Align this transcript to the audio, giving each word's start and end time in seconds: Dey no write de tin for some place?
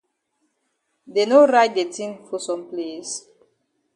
Dey 1.13 1.27
no 1.29 1.39
write 1.51 1.73
de 1.77 1.85
tin 1.95 2.11
for 2.27 2.39
some 2.47 2.63
place? 2.71 3.13